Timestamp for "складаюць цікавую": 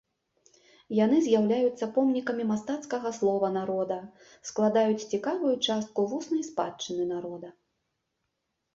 4.53-5.55